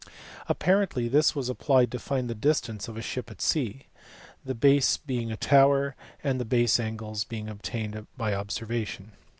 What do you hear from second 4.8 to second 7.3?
being a tower, and the base angles